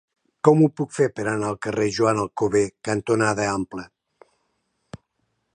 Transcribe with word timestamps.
Com 0.47 0.61
ho 0.61 0.69
puc 0.79 0.95
fer 0.99 1.07
per 1.19 1.25
anar 1.33 1.51
al 1.51 1.59
carrer 1.67 1.87
Joan 1.99 2.23
Alcover 2.23 2.65
cantonada 2.91 3.49
Ample? 3.53 3.89